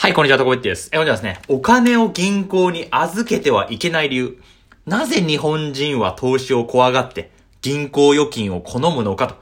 [0.00, 0.88] はい、こんにちは、とこべってです。
[0.94, 4.42] え、本日はですね、お金を銀行に預けてはいけない理由。
[4.86, 7.30] なぜ日本人は投資を怖がって
[7.60, 9.34] 銀行預金を好むのかと。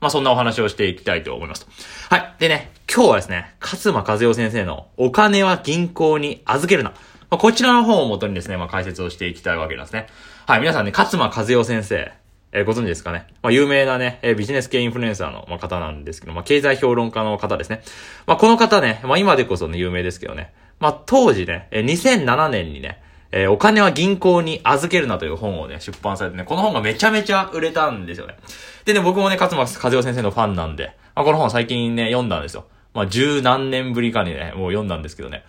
[0.00, 1.72] まあ、そんなお話をしていきたいと思いますと。
[2.14, 2.34] はい。
[2.38, 6.90] でね、今日はですね、勝間和代先生のお金は銀行に預けるな。
[6.90, 6.96] ま
[7.32, 10.06] あ、こちらの本をもとにですね、まあ、解説をしていきたいわけなんですね。
[10.46, 12.12] はい、皆さんね、勝間和代先生、
[12.54, 13.26] えー、ご存知ですかね？
[13.42, 17.82] まあ、有名なね、えー、ビジネス系インフルエンサーの、まあ、方なんですけど、まあ、経済評論家の方ですね。
[18.26, 20.54] まあ、この方ね、まあ、今でこそね、有名ですけどね。
[20.78, 28.36] まあ、当時ね、えー、2007年にね、えー、お金は銀行に預けるなという本をね、出版されてね、この本がめちゃめちゃ売れたんですよね。
[28.84, 32.66] でね、僕もね、勝間和代先生のファンなんで、まあ、この本最近ね、読んだんですよ。
[32.92, 35.42] まあ、十何年ぶりかにね、もう読んだんですけどね。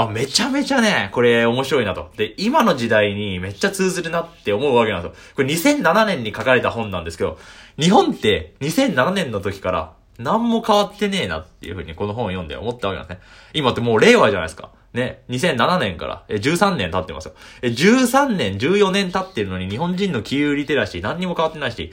[0.00, 2.10] まあ、めちゃめちゃね、これ面白いなと。
[2.16, 5.16] で、今の時代にめっちゃ通ずるなって思うわけなんですよ。
[5.36, 7.38] これ2007年に書かれた本なんですけど、
[7.78, 13.22] 日本って2007年の時から何も変わってねえなっていうふうにこの本を読んで思ったわけなんですね。
[13.52, 14.70] 今ってもう令和じゃないですか。
[14.94, 17.34] ね、2007年から、え、13年経ってますよ。
[17.60, 21.92] え、13年、14年経ってるのに日本人の金融リテラシー何にも変わってないし、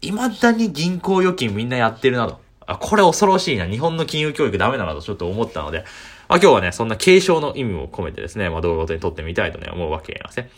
[0.00, 2.40] 未だに銀行預金みんなやってるなと。
[2.66, 3.66] あ、これ恐ろしいな。
[3.66, 5.84] 日本の金融教育ダメだなとちょっと思ったので、
[6.28, 10.50] まあ、今日はね、そんな継承の意味も込めてですね、まあ、動画ごとに撮ってみたいとね、思うわけなんですね。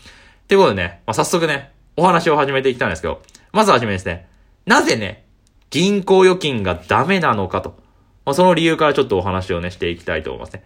[0.48, 4.28] ということでね、まあ、早速ね、お話を始めていきたいんですけど、まずはじめですね、
[4.67, 5.25] なぜね、
[5.70, 7.78] 銀行預金がダメなのかと、
[8.25, 10.64] まあ、その理由からちょっとお話をね、していきたいと思いますね。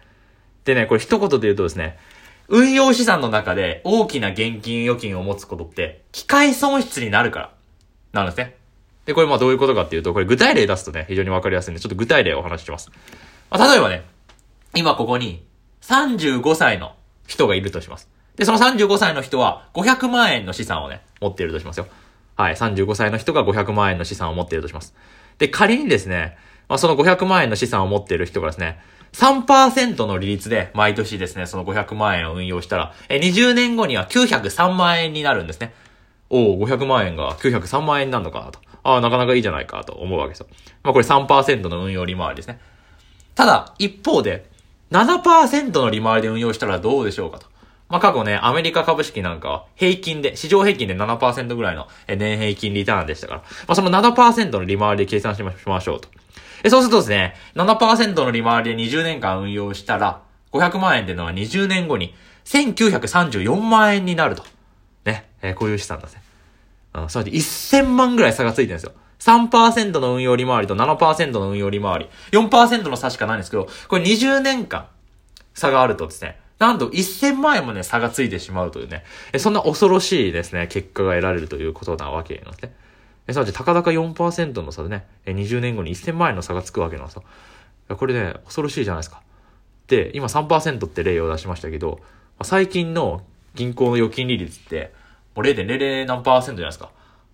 [0.65, 1.97] でね、これ一言で言うとですね、
[2.47, 7.53] 運用資産の中で大きな現金預金を持つことって、機械損失になるから、
[8.11, 8.55] なんですね。
[9.05, 12.91] で、これまあどういうことかっていうと、これ具体例出すとね、非常にわかりやすいんで、ちょっと具体例をお話しします。
[13.49, 14.03] まあ、例えばね、
[14.75, 15.45] 今ここに
[15.81, 16.95] 35歳の
[17.27, 18.09] 人がいるとします。
[18.35, 21.87] で、その35歳の人は500万円の資産をね、持っているとしますよ。
[22.35, 24.95] はい、35歳の人が500万円の資産を持っているとします。
[25.37, 26.37] で、仮にですね、
[26.69, 28.79] まあ、その500万円の資産を持っている人がですね、
[29.13, 35.73] 3%の利率で毎年ですね、その500万円を運用したら、え、20年後には903万円になるんですね。
[36.29, 38.59] おお、500万円が903万円になるのかなと。
[38.83, 40.47] ああ、なかなかいいじゃないかと思うわけですよ。
[40.81, 42.59] まあこれ3%の運用利回りですね。
[43.35, 44.49] ただ、一方で、
[44.91, 47.47] 7%の利回りで運用したらどうでしょうかと。
[47.89, 56.07] まあ、過去ね、アメリカ株式なんかは平均で、市場平均で7%ぐらいの年平均リターンでしたから、まあ、その7%の利回りで計算しましょうと。
[56.63, 60.21] えそうするとですね、7%の利回りで20年間運用したら、
[60.53, 62.13] 500万円っていうのは20年後に
[62.45, 64.43] 1934万円になると。
[65.05, 66.23] ね、えー、こういう資産ですね。
[66.93, 68.93] うん、そうやって1000万ぐらい差がついてるんですよ。
[69.21, 72.09] 3%の運用利回りと7%の運用利回り。
[72.31, 74.87] 4%の差しかないんですけど、これ20年間
[75.53, 79.03] 差があるとですね、なんと1000万円もね、差がついてしまうというね、
[79.37, 82.73] そんな恐ろしいですね、結果が得られるということなわけなんですね。
[83.29, 87.23] すなわち、たかだか4%の差でね、20年後に1000万円の差がつくわけなんですよ。
[87.95, 89.21] これね、恐ろしいじゃないですか。
[89.87, 91.99] で、今3%って例を出しましたけど、
[92.41, 93.21] 最近の
[93.53, 94.93] 銀行の預金利率って、
[95.35, 96.89] もう0.00何パーセントじゃないですか。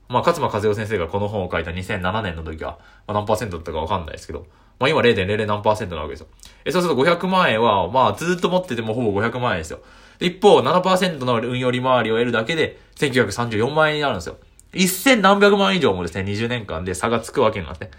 [0.09, 4.45] まあ、勝間和代先生がこの本を書いた2007年の時は、まあ、何パーセントだったかわかんないですけど、
[4.79, 6.28] まあ今0.00何パーセントなわけですよ。
[6.66, 9.79] え、そうすると500万円は、まあずっと持っててもほぼ500万円ですよ。
[10.19, 14.38] 一方、7%の運用利回りを得るだけで、1934万円になるんですよ。
[14.73, 17.91] 一千何百万以上もですね、20年間で差がつくわけなんですね。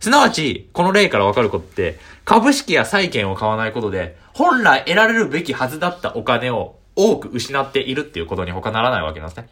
[0.00, 9.48] すなわち、この例からわかることって、株式や債券を買わないことで、本来得られるべきはずだったお金を多く失っているっていうことに他ならないわけなんですね。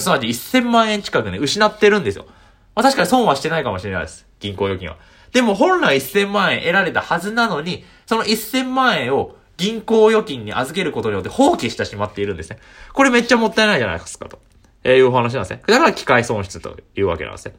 [0.00, 2.26] すなわち1000万円近くね、失ってるんですよ。
[2.74, 4.26] まあ確かに損はしてないかもしれないです。
[4.40, 4.96] 銀行預金は。
[5.32, 12.58] でも本来1000万円得られたはずなのに、その1000万円を銀行預金に預けることによって放棄してしまっているんですね。
[12.92, 14.38] これめっちゃもったいないじゃないですかと。
[14.84, 15.62] えー、いう話なんですね。
[15.66, 17.54] だから機械損失というわけなんですね。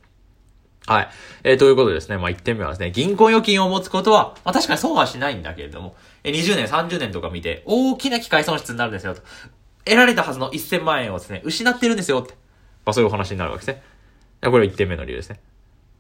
[0.88, 1.10] はい。
[1.44, 9.22] えー、ということでですね、まあ、1点目はですね、銀行預金を持つことは、まあ、確かに損はしないんだけれども、えー、20年、30年とか見て、大きな機械損失になるんですよ、と。
[9.86, 12.34] 得られたはずの1000万円をですね、失ってるんですよ、って。
[12.86, 13.84] まあそういうお話になるわけですね。
[14.42, 15.40] これは1点目の理由ですね。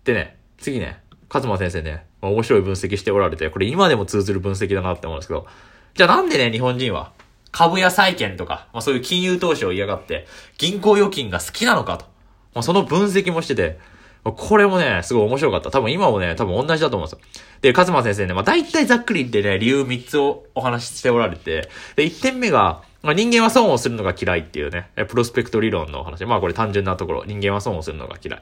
[0.03, 5.47] でね、次ね、勝間先生ね、まあ、面白い分析しておられて、これ今でも通ずる分析だなって思うんですけど、
[5.95, 7.11] じゃあなんでね、日本人は
[7.51, 10.27] 株や債券とか、まあそういう金融投資を嫌がって、
[10.57, 12.05] 銀行預金が好きなのかと。
[12.53, 13.79] まあその分析もしてて、
[14.23, 15.69] これもね、すごい面白かった。
[15.69, 17.27] 多分今もね、多分同じだと思うんですよ。
[17.61, 26.25] で、勝間先生ね、まあ大体ざっくり言ってね、理由3つをお話ししておられて、で、1点目が、まあ、人間は損をするのが嫌いっていうね、プロスペクト理論の話。
[26.25, 28.41] まあこれ単純なところ、人間は損をするのが嫌い。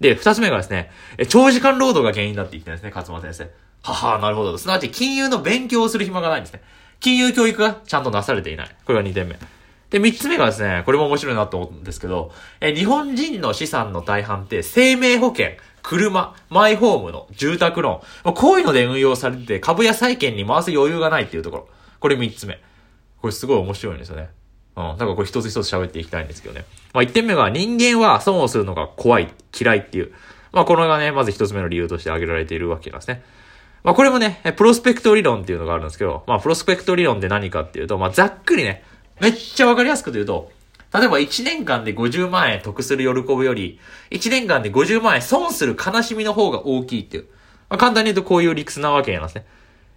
[0.00, 0.90] で、二つ目がですね、
[1.28, 3.50] 長時間労働が原因だって言ってるんですね、勝間先生。
[3.82, 4.58] ははなるほど。
[4.58, 6.62] すなわち金融の勉強をする暇がないんですね。
[7.00, 8.76] 金融教育がちゃんとなされていない。
[8.84, 9.38] これが二点目。
[9.88, 18.34] で、三つ目がですね、これも面白いなと思うんですけど、え、日本人の資産の大半って生命保険、車、マイホームの住宅ローン。
[18.34, 21.68] こういうので運用されてて、株や債券に回す余裕がないっていうところ。
[21.98, 22.60] これ三つ目。
[23.22, 24.30] これすごい面白いんですよね。
[24.76, 24.84] うん。
[24.84, 26.64] だからこれ一つ一つ喋っていきたいんですけどね。
[26.92, 30.12] まあ一点目が人間は損をするのが怖い、嫌いっていう。
[30.50, 33.22] まあこれがね、まず一つ目の理由として挙げられているわけなんですね。
[33.84, 38.82] まあこれもね、プロスペクト理論っていうのがあるんですけど、まあプロスペクト理論って何かっていうと、まあざっくりね、
[39.20, 40.50] めっちゃわかりやすく言うと、
[40.92, 43.78] 例えば1年間で50万円得する喜びより、
[44.10, 47.26] 1年間で50万円損する悲しみの方が大きいっていう。
[47.70, 49.46] まあ、簡単に言うとこういう理屈なわけなんですね。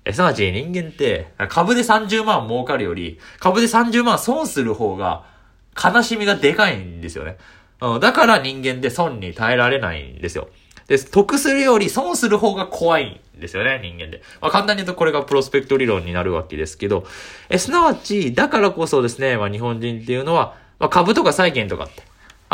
[0.06, 5.26] え、すなわち人間って、株で30万儲かるより、株で30万損する方が、
[5.76, 7.38] 悲しみがでかいんですよね。
[8.00, 10.48] だから人間って損に耐えられないんですよ。
[10.88, 14.22] で、得するより損する方が怖いんですよね、人間で。
[14.40, 17.06] まあ、簡単に言うとこれがプロスペクト理論になるわけですけど、
[17.50, 22.04] え、すなわち、だからこそですね、まあ、日本人っていうのは、まあ、株とか債券とかって、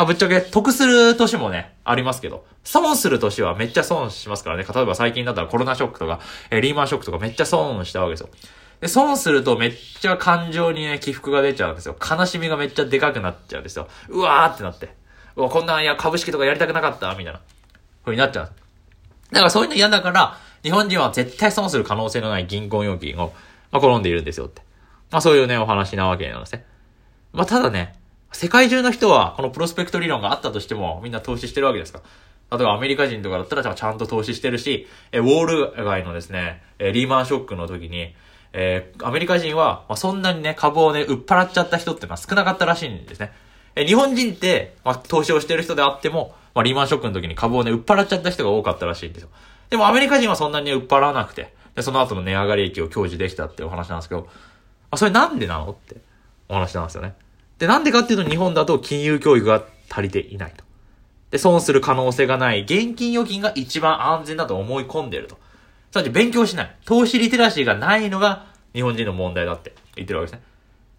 [0.02, 4.64] あ、ぶっちゃけ得する年もね、ありますけど、損する年はめっちゃ損しますからね。
[4.64, 6.20] 例えば最近だったらコロナショックとか、
[6.50, 8.30] えー、リーマンショックとかめっちゃ損したわけですよ。
[8.82, 11.96] で、損するとめっちゃ感情にね、起伏が出ちゃうんですよ。
[12.00, 13.88] 悲しみがめっちゃでかくなっちゃうんですよ。
[14.10, 14.90] うわーってなって。
[15.36, 17.40] うわ、こんな、いや、株式とかやりたくなかった、みたいな。
[18.04, 18.52] ふうになっちゃう。
[19.32, 23.34] だからそういうの嫌だから、日本人は絶対損する可能性のない銀行預金を、
[23.72, 24.62] まあ、転んでいるんですよって。
[25.12, 26.66] まあそういうね、お話なわけなんですね。
[27.34, 27.96] まあただね、
[28.32, 32.02] 世界中の人は、このプロスペクト理論があったとしても、みんな投資してるわけですか？
[32.52, 38.14] 例えばアメリカ人とかだったらちゃんと投資してるし、え、ウォール街のですね、え、リーマンショックの時に、
[38.54, 43.32] えー、アメリカ人は、まあ、そんなにね、株をね、売っ払っちゃった人ってのは少なかったらしいんですね。
[43.76, 49.30] え、日本人って、まあ、投資をしてる人であっても、まあ、リーマンショックの時に株をね、売っ払っちゃった人が多かったらしいんですよ。
[49.70, 54.28] でもアメリカ人はそんなに売っ払わなくて、で、その後の値上がり益を享受できたってお話なんですけど、
[54.90, 55.72] あ、それなんでなの？
[55.72, 56.02] って
[56.50, 57.14] お話なんですよね。
[57.62, 60.64] で、なんでかっていうと日本だと金融教育が足りていないと。
[61.30, 65.38] で、損する可能性がない現金預金が一番安全だと思い込んでると。
[65.92, 66.76] つまり勉強しない。
[66.86, 70.46] 投資リテラシーがないのが日本人の問題だって言ってるわけですね。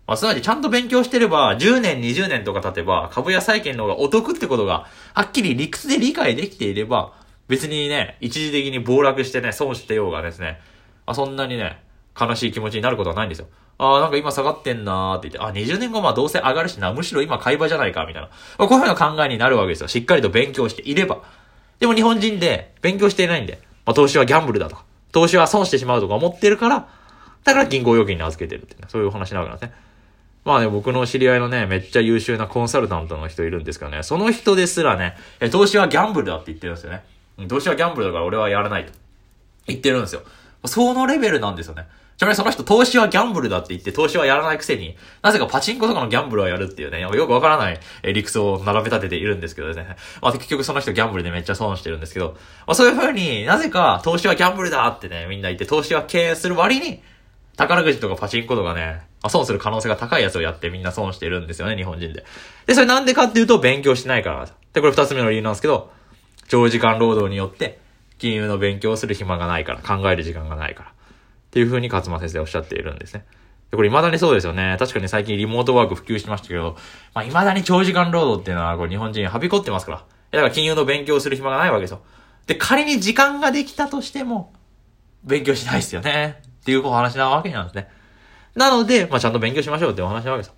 [0.07, 7.15] まあ、すなわちちゃんと勉強してれば、10年、20年とか経てば、株や債券の方がお得ってことが、はっきり理屈で理解できていれば、
[7.49, 10.61] 別にね、一時的に暴落してね、損してようがですね、
[11.07, 11.83] あそんなにね、
[12.17, 13.49] 悲しい気持ちになることはないんですよ。
[13.83, 18.29] ああ、なんか今下がってんなーって言って、あ、20年後まあどうせ上がるしな、むしろ今買い場じゃないか、みたいな。
[18.57, 19.89] まあ、こういうふうな考えになるわけですよ。
[19.89, 21.21] しっかりと勉強していれば。
[21.81, 26.87] でも日本人で勉強していないんで、まあ投資はギャンブルだとか、投資は損してしまうとか思ってるから、
[27.43, 29.75] だから銀行預金に預けてるって、ね、そういう話なわけなんですね。
[30.45, 35.17] まあね、僕の知り合いのね、めっちゃ優秀なコンサルタントの人いるんですけどね、その人ですらね、
[35.51, 37.03] 投資はギャンブルだって言ってるんですよね。
[37.49, 38.93] 投資はギャンブルだから俺はやらないと。
[39.67, 40.23] 言ってるんですよ。
[40.67, 41.89] そのレベルなんですよね。
[42.17, 49.97] ちなみにその人投資はギャンブルだって言って投資はやらないくせに、なぜかパチンコとかのギャンブルをやるっていうね、よくわからない理屈を並べ立てているんですけどね。
[50.21, 52.37] まあ結局その人ギャンブルでめっちゃ損してるんですけど、
[52.67, 57.03] まあそういう風になぜか投資はギャンブルだってね、みんな言って投資は経営する割に、
[57.57, 62.25] 宝くじとかパチンコとかね、まあ、損する可能性が高いやつをやってみんな損してるんですよね、日本人で。
[62.67, 65.91] で、それなんでかっていうと勉強しないからで、これ二つ目の理由なんですけど、
[66.49, 67.79] 長時間労働によって、
[68.19, 70.93] 金融の勉強をする暇がないから、考える時間がないから。
[71.53, 73.27] っていう風に勝間先生おっしゃっているんですね。
[73.71, 74.77] で、これ未だにそうですよね。
[74.79, 76.79] 確かに最近リモートワーク普及しましたけど、
[77.13, 79.99] まあ未だに長時間労働っていうのはこれ日本人はびこってますから。
[80.31, 82.01] だから金融の勉強する暇がないわけですよ。
[82.47, 84.55] で、仮に時間ができたとしても、
[85.25, 86.41] 勉強しないですよね。
[86.63, 87.89] っていうお話なわけなんですね。
[88.55, 90.55] なので、まあちゃんと勉強しましょうってお話なわけですよ。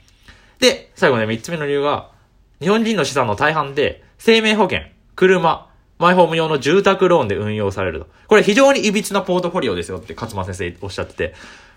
[0.61, 2.13] で、最後ね、三つ目の理由が、
[2.61, 4.83] 日本人の資産の大半で、生命保険、
[5.17, 8.07] 車、マイホーム用の住宅ローンで運用されると。
[8.27, 11.35] これ非常に歪なポートフォリオですよって勝間先生おっしゃってて。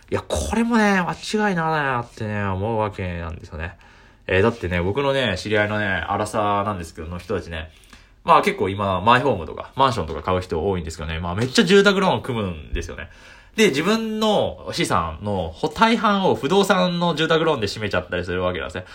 [0.09, 1.13] いや、これもね、間
[1.49, 3.77] 違いならないなってね、思うわけなんですよね。
[4.25, 7.71] えー、だってね、僕のね、知り合いのね、荒さなんですけど、の人たちね、
[8.23, 13.09] まあ結構今、マイホームとか、マンションとか買う人多いんですけどね、まあめっちゃ住宅ローンを組むんですよね。
[13.55, 18.85] で、自分の資産の大半を不動産の住宅ローンで占めちゃったりするわけなんですね。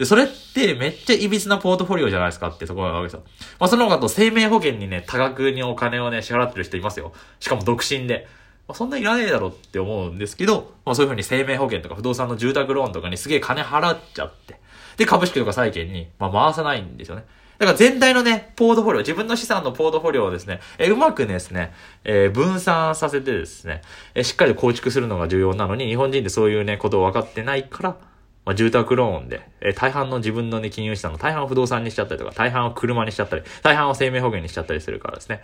[0.00, 3.22] で、それってめっちゃ歪なポートフォリオじゃないですかってところなわけですよ。
[3.58, 7.12] まあ、その他と生命保険にね、多額にお金をね、支払ってる人いますよ。
[7.38, 8.26] しかも独身で。
[8.66, 14.58] まあ、そんないらねえだろって思うんですけど、まあ、そういうふうに生命保険とか不動産の住宅ローンとかにすげえ金払っちゃって、
[14.96, 17.26] で、株式とか債券に、まあ、回さないんですよね。
[17.58, 23.82] だから全体のね、ポートフォリオ、自分の資産のポートフォリオをですね、えうまくねですね、えー、分散させてですね、
[24.14, 27.96] えしっかり構築するのが重要なのに、日本人ってそういうね、ことを分かってないから、
[28.44, 35.42] まあ、住宅ローンで、えー、大半の自分のね、金融資産の大半を不動産にしちゃったりとか、大半を車にしちゃったり、大半を生命保険にしちゃったりするからですね。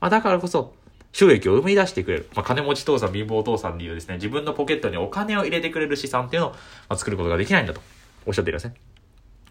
[0.00, 0.74] まあ、だからこそ、
[1.12, 2.28] 収益を生み出してくれる。
[2.34, 6.56] まあ、金持ち父さん、貧乏父さんでいうですね、自分のポケットにお金を入れてくれる資産っていうのを、ま
[6.90, 7.80] あ、作ることができないんだと、
[8.26, 8.74] おっしゃっているんですね。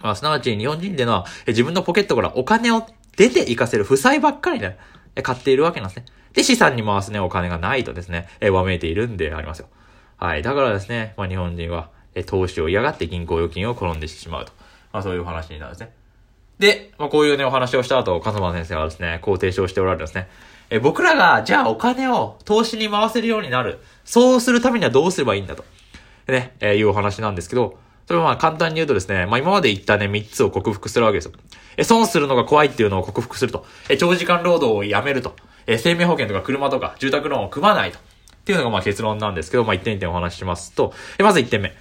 [0.01, 4.77] まあ、すなわち日本人っていうのは、自分のポケットからお金を出ていかせる負債ばっかりね、
[5.15, 6.05] え買っているわけなんですね。
[6.33, 9.67] で、資産に回すね、お金がないとですね、えわめいているんでありますよ。
[10.17, 10.43] はい。
[10.43, 14.51] だからですね、まあ日本人は、え投資を嫌がって銀行預金を転んでしまうと。
[14.91, 15.93] まあそういう話になるんですね。
[16.59, 20.29] で、まあこういうね、お話をした後、勝間先生はですね、こう提唱しておられるんですね。
[20.69, 23.79] え僕らが、じゃあお金を投資に回せるようになる。
[24.05, 25.65] そうするためにはどうすればいいんだと。
[26.27, 27.77] ね、えー、いうお話なんですけど、
[28.07, 31.31] それはまあ簡単に言うとですね、まあ今まで言ったね、3つを克服するわけですよ。
[31.77, 33.65] え、損するのが怖いっていうのを克服すると。
[33.89, 35.35] え、長時間労働をやめると。
[35.67, 37.99] え、生命保険とか車とか住宅ローンを組まないと。
[37.99, 38.01] っ
[38.43, 41.73] ていうのがまあ結論なんですけど、まあ1点1点お話ししますと、え、まず1点目。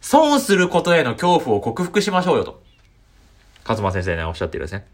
[0.00, 2.62] 損することへの恐怖を克服しましょうよと。
[3.64, 4.86] 勝間先生ね、おっしゃっているですね。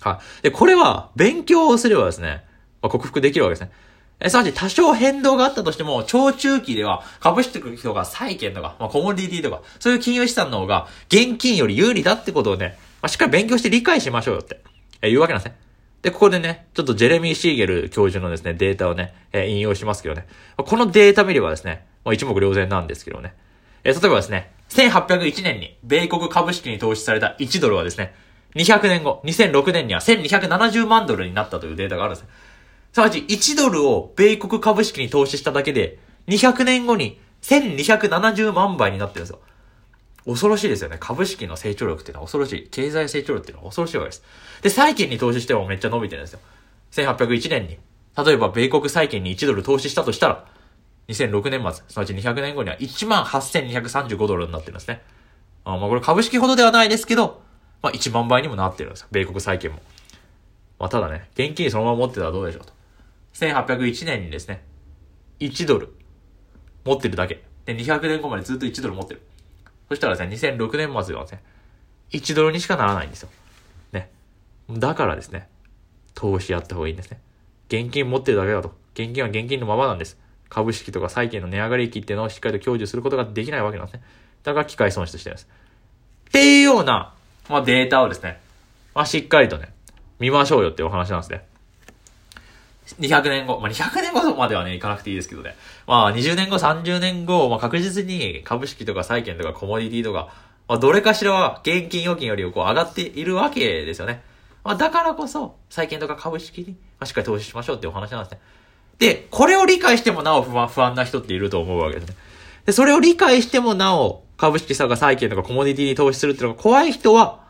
[0.00, 0.42] はい。
[0.42, 2.44] で、これは、勉強をすればですね、
[2.82, 3.72] まあ、克服できるわけですね。
[4.20, 14.60] え、すなわち多少変動があったとしても、超中期では株式とか債券とか、まあ、コモディティとか、そういう金融資産の方が現金より有利だってことをね、まあ、しっかり勉強して理解しましょうよって、
[15.00, 15.58] え言うわけなんですね。
[16.02, 20.26] で、ここでね、ちょっとジェレミー・シーゲル教授のですね、データをね、え引用しますけどね。
[20.58, 23.34] このデータ見ればですね、まあ、一目瞭然なんですけどね。
[23.84, 28.14] え例えばですね、1801年に米国株式に投資された1ドルはですね、
[28.54, 32.28] 200年後、2006年には1270万ドルになったというデータがあるんです。
[32.92, 35.98] さわち1ドルを米国株式に投資しただけで、
[36.28, 39.40] 200年後に1270万倍になってるんですよ。
[40.26, 40.96] 恐ろしいですよね。
[40.98, 42.68] 株式の成長力っていうのは恐ろしい。
[42.70, 44.22] 経済成長力っていうのは恐ろしいわけです。
[44.62, 46.40] で、債券に投資してもめっちゃ伸びてるんですよ。
[46.92, 47.78] 1801年に、
[48.24, 50.46] 例えば米国債券に1ドル投資したとしたら、
[51.08, 55.02] 2006年末、すなわち200年後には18,235ドルになってるんですね。
[55.64, 57.42] あまあこれ株式ほどではないですけど、
[57.82, 59.08] まあ、1万倍にもなってるんですよ。
[59.10, 59.80] 米国債券も。
[60.78, 62.72] まあ、ただね、現金そのまま持ってたらどうでしょうと。
[63.34, 64.64] 1801年にですね、
[65.40, 65.92] 1ドル
[66.84, 67.42] 持ってるだけ。
[67.66, 69.22] で、200年後までずっと1ドル持ってる。
[69.88, 71.42] そしたらですね、2006年末はですね、
[72.10, 73.28] 1ドルにしかならないんですよ。
[73.92, 74.10] ね。
[74.70, 75.48] だからですね、
[76.14, 77.20] 投資やった方がいいんですね。
[77.68, 78.74] 現金持ってるだけだと。
[78.94, 80.18] 現金は現金のままなんです。
[80.48, 84.02] 株式とか債券の値上がり益っていうのをしっかりと享受することができないわけなんですね。
[84.42, 85.48] だから機械損失してるんです。
[86.28, 87.14] っていうような
[87.48, 88.40] まあ、データをですね、
[88.94, 89.68] まあ、しっかりとね、
[90.18, 91.44] 見ましょうよってお話なんですね。
[93.00, 95.54] 200年後、まあ、200年後まではね、いかなくていいですけどね。
[95.86, 100.32] まあ、20年後、30年後、まあ、確実に株式とか債券とかコモディティとか、
[100.68, 104.22] まあ、どれかしらは現金預金よりこう上がっているわけですよね。
[104.62, 108.40] まあ、だからこそ、債券とか株式に、まあ、しっかり投資しましょうっていうお話なんですね。
[108.98, 112.16] で、これを理解してもなお不安、不安な人っていると思うわけですね。
[112.66, 117.40] で、それを理解してもなお、株式とか債券とかコモディティに投資するっていうのが怖い人は、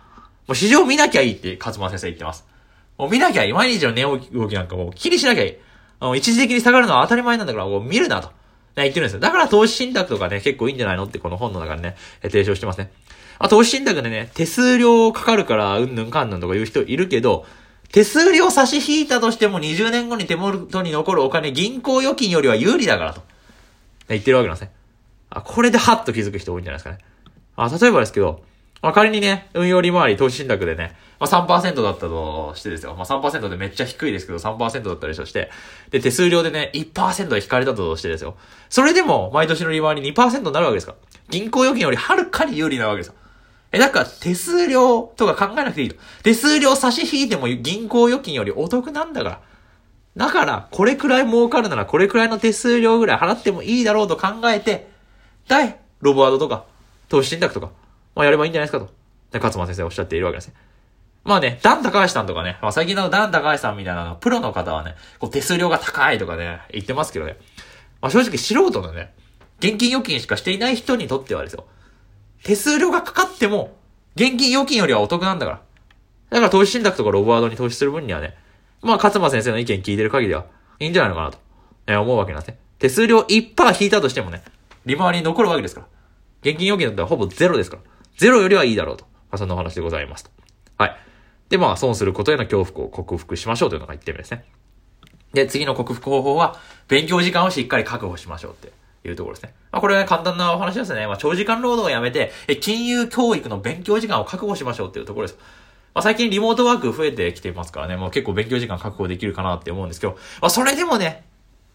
[0.47, 2.45] もう市場見なきゃいいって勝間先生言ってます。
[2.99, 3.53] もう見なきゃいい。
[3.53, 5.57] 毎日の値動きなんかもう気にしなきゃいい。
[6.01, 8.29] あの一時的に下がるのは当たり前なんだから、もう見るなと。
[8.29, 9.21] ね、言ってるんですよ。
[9.21, 12.91] だから投資信託とかね、結構いいんじゃないのってこの本の中でね、提唱してますね。
[13.39, 17.47] あ、投資信託でね、手数料かかるから、うんぬんかんぬんとか言う人いるけど、
[17.95, 23.23] 手数料差し引いたとしても20年後に手元に残るお金、銀行預金よりは有利だからと。
[24.09, 24.73] 言ってるわけなんですね。
[25.31, 26.99] あ、これでハッと気づく人多いんじゃないですかね。
[27.55, 28.43] あ、例えばですけど、
[28.83, 32.97] まあ、仮にね、運用利回り投資信託でね、まあ、3%だったとしてですよ。
[32.97, 35.53] まあ、3%でめっちゃ低いですけど、3%だったりとして、
[35.91, 38.35] で、手数料でね、1%で引かれたとしてですよ。
[38.71, 40.97] それでも、毎年の利回り2%になるわけですか
[41.31, 43.15] 銀行預金よりはるかに有利なわけですよ。
[43.75, 45.97] え、だから手数料とか考えなくていいと。
[46.23, 49.41] 手数料差し引いても銀行預金よりお得なんだから。
[50.17, 54.89] だから、これくらい儲かるならこれくらいの手数料ぐらい払ってもいいだろうと考えて、
[55.49, 56.65] 対、ロボワードとか、
[57.09, 57.71] 投資信託とか、
[58.15, 58.93] まあやればいいんじゃないですかと。
[59.33, 60.55] で、勝間先生おっしゃっているわけですね。
[61.25, 67.39] まあね、ダン高橋さんとかね、まあ最近のダン高橋さんみたいなの、プロの方はね、こう手数料が高いとかね、言ってますけどね。
[68.01, 69.13] まあ正直素人のね、
[69.59, 71.65] 現金預金しかしていない人にとってはですよ。
[72.45, 73.77] 手数料がかかっても、
[74.17, 75.61] 現金預金よりはお得なんだから。
[76.31, 78.37] だから投資信託とかロボワードに投資する分にはね、
[78.83, 80.45] まあ勝間先生の意見聞いてる限りは、
[80.79, 81.39] いいんじゃないのかなと、
[81.87, 82.59] ね、思うわけなんですね。
[82.79, 84.43] 手数料1%引いたとしてもね、
[84.85, 85.87] 利回りに残るわけですから。
[86.43, 87.83] 現金預金だったらほぼゼロですから。
[88.19, 89.05] ゼロよりはいいだろうと。
[89.05, 90.31] まあ、そんなお話でございますと。
[90.77, 90.97] はい。
[91.49, 94.45] で、まあ、損することへの恐怖を克服しましょうというのが1点目ですね。
[95.33, 98.71] で、次の克服方法は、勉強時間をしっかり確保しましょうって
[99.05, 99.55] いうところですね。
[99.71, 101.07] まあ、これはね簡単なお話ですね。
[101.07, 105.39] まあ、長時間労働をやめて、金融教育の勉強時間を確保しましょうっていうところです。
[105.95, 111.25] まあ、最近リモートワーク増えてきてますからね、もう結構勉強時間確保できるかなって思うんですけど、まあ、それでもね、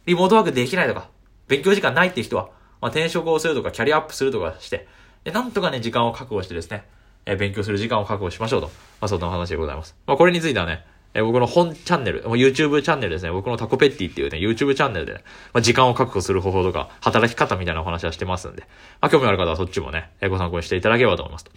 [0.05, 1.09] リモートワークできないとか、
[1.47, 2.49] 勉強時間ないって人は、
[2.81, 4.87] まあ、転職をするとか、キャリアアップするとかして、
[5.23, 6.85] で、なんとかね、時間を確保してですね、
[7.25, 8.67] え、勉強する時間を確保しましょうと。
[8.67, 9.95] まあ、そんなお話でございます。
[10.05, 13.31] まあ、これについてはね、え、僕の本チャンネル、YouTube チャンネルですね。
[13.31, 15.23] 僕のタコペッティっていうね、YouTube チャンネルでね、
[15.53, 18.63] まあ、時間を確保する方法とか、働き方みたいなお話はしてますんで、
[19.01, 21.51] まあ、興味ある方はそっちもね、え、ご参考にしていただければと思いますと。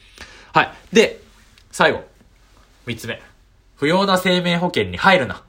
[0.55, 0.73] はい。
[0.93, 1.21] で、
[1.71, 2.05] 最後。
[2.87, 3.21] 三つ目。
[3.77, 5.43] 不要な生命保険に入るな。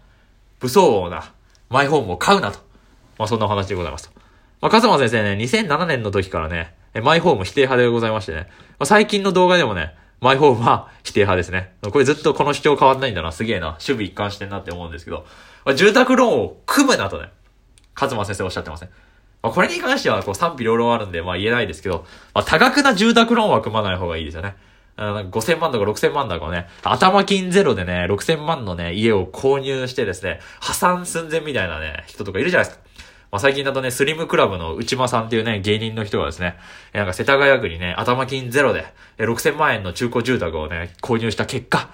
[0.60, 1.32] 不相応な
[1.70, 2.60] マイホームを買うなと。
[3.18, 4.16] まあ、そんなお話でございますと。
[4.62, 8.48] まあ、勝間先生ね、2007年の時からね、マイホーム否定派でございましてね、
[8.80, 11.76] まあ、最近の動画でもね、マイホームは否定派ですね。
[11.82, 13.32] これずっとこの主張変わんないんだな。
[13.32, 13.72] すげえな。
[13.72, 15.26] 守備一貫してんなって思うんですけど、
[15.66, 17.30] まあ、住宅ローンを組むなとね、
[17.94, 18.90] 勝間先生おっしゃってますね。
[19.42, 24.56] まあ、これに関してはこう賛否両論あるんで、まあ言えないですけど、まあ多額な住宅ローンは組まない方がいいですよね。
[24.98, 32.84] 5000万とか6000万とかね、頭金ゼロでね、6000万のね、家を購入してですね、破産寸前みたいなね、人とかいるじゃないですか。
[33.34, 36.56] まあ、最近だとね、スリムクラブの内間さんっていうね、芸人の人がですね、
[36.94, 38.86] なんか世田谷区にね、頭金ゼロで、
[39.18, 41.90] 6000万円の中古住宅をね、購入した結果、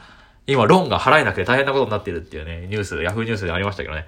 [0.48, 4.06] 今ローンが払えなくて大変なことになってるっていうね、ニュース、ヤフーニュースでありましたけどね。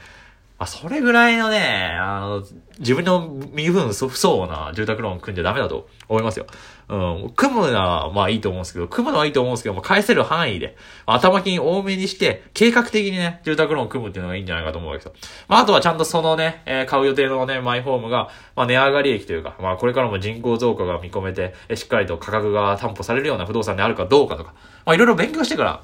[0.62, 2.44] まあ、それぐらいのね、あの、
[2.77, 6.46] 自分の身分不相応な住宅ローン組んじゃダメだと思いますよ。
[6.88, 6.96] う
[7.30, 7.34] ん。
[7.36, 10.77] 組むのは、まあいいと思うんですけど、組むのはいいと思うんですけども、返せる範囲で、
[11.08, 15.13] 頭金多めにして、計画的にね、住宅ローン組むっていうのがいいんじゃないかと思うわけですよ。
[15.48, 24.53] まああとはちゃんとそのね、えー、買う予定のね、マイホームが、まあ値上がり益というか、まあこれからも人口増加が見込めて、しっかりと価格が担保されるような不動産であるかどうかとか、
[24.86, 25.82] まあいろいろ勉強してから、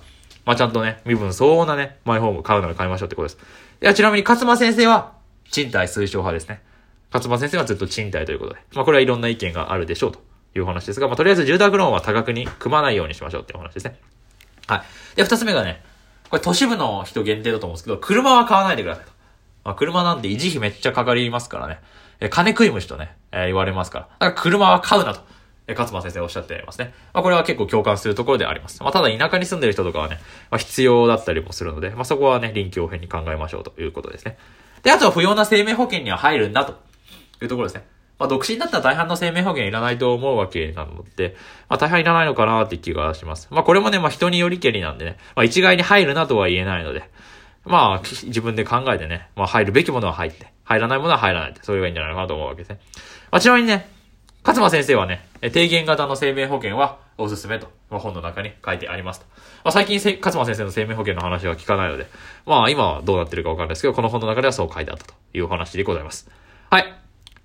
[0.47, 3.37] まあちゃんとね、身分相応なね、マイホーム買うなら買いましょうってことです。
[3.81, 5.11] いや、ちなみに勝間先生は、
[5.51, 6.61] 賃貸推奨派ですね。
[7.11, 8.61] 勝間先生はずっと賃貸ということで。
[8.73, 10.21] まあこれはいろんな意見があるでしょうと
[10.55, 13.99] いう話ですが、まあとりあえず住宅ローンは多額に組まないようにしましょうっていう話ですね。
[14.67, 14.81] はい。
[15.17, 15.83] で、二つ目がね、
[16.29, 19.11] これ都市部の人限定だと思うんですけど、車は買わないでくださいと。
[19.65, 21.81] まあ車なんで維持費めっちゃかかりますからね。
[22.21, 24.05] え、金食い虫とね、えー、言われますから。
[24.05, 25.19] だから車は買うなと。
[25.67, 26.93] え、勝間先生おっしゃってますね。
[27.13, 28.81] まあ、これは結構共感するところであります。
[28.81, 30.19] まあ、ただ田舎に住んでる人とかはね、
[30.49, 34.37] まあ、必要だったりもするので、まあ、そこはね、臨機応変に考えましょうということですね。
[34.83, 36.73] で、あとは不要な生命保険には入るんだと
[37.41, 37.85] いうところですね。
[38.17, 41.35] まあ、独身だったら大半の生命保険いらないと思うわけなので、
[41.69, 43.47] まあ、大半いらないのかなって気がします。
[43.51, 47.09] まあ、これもね、まあ、人によりけりなんでね、まあ、一概に入るなとは言えないので、
[47.65, 52.79] まあ、自分で考えてね、まあ、入るべきものは入って、入らないものは入らないって、それがいいんじゃないかなと思うわけですね。
[53.29, 53.87] まあ、ちなみにね、
[54.47, 59.25] 勝間先生はね、低減型の生命保険はおすすめと、まあ、本の中に書いてありますと。
[59.65, 62.07] まあ、最近勝間先生の生命保険の話は聞かないので、
[62.45, 66.29] まあ今はどうなってるかわかんないですけど、この本の中ではそう書いてあったというお話でございます。
[66.69, 66.83] はい。
[66.83, 66.85] っ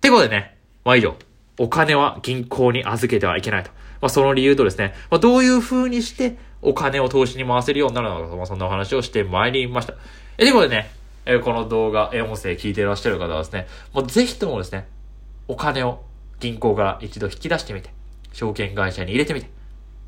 [0.01, 1.17] てことでね、まあ以上、
[1.59, 3.71] お金は銀行に預けてはいけないと。
[4.01, 9.95] まあその理由とですね、まあどういう風にしてお金を投資に回せるようになるのか、まあそんなお話をしてまいりました。
[10.38, 10.91] え、ということでね、
[11.27, 14.87] えこの動画、え音声聞いていらっしゃる方はですね、もうぜひともですね、
[15.49, 16.05] お金を
[16.42, 17.90] 銀行から一度引き出してみて、
[18.33, 19.48] 証券会社に入れてみて、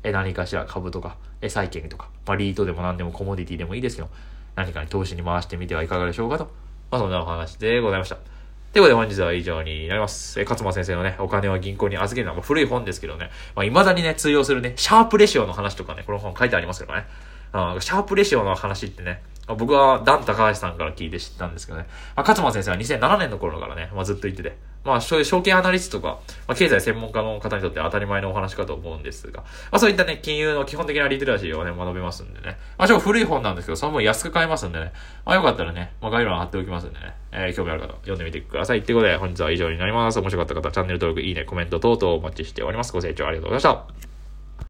[0.03, 4.09] え何かしら株とか、え債券とか、まあ、リートでも何でもコモディティでもいいですけど、
[4.57, 6.51] 何かに投資に回してみてはいかがでしょうかと。
[6.91, 8.17] まあ、そんなお話でございました。
[8.17, 10.41] ということで本日は以上になります。
[10.41, 17.05] え、勝間先生のね、お金は銀行に預けるのは古い本ですけどね、まあ、未だにね、通用するね、シャープレシオの話とかね、この本書いてありますけどね。
[17.53, 21.85] あシャープレシオの話ってね、僕はダン高橋さんから聞いて知ったんですけどね。
[22.15, 32.57] まあ、勝間先生は2007年の頃からね、まあ、ずっと言ってて、まあ、そういう証券アナリストとか、まあ、経済専門家の方にとって当たり前のお話かと思うんですが、まあ、そういったね、金融の基本的なリテラシーをね、学べますんでね。
[32.77, 34.93] まあ、ちょっと古い本なんですけど、その分安く買えますんでね。
[35.25, 37.13] まあ、よかったらね、まあ、概要欄貼っておきますんでね。
[37.31, 38.79] えー、興味ある方、読んでみてください。
[38.79, 40.19] ってことで、本日は以上になります。
[40.19, 42.93] 面白かった方、チャンネル登録、いいね、コメント等々お待ちしております。
[42.93, 44.14] ご清聴ありがとうございました。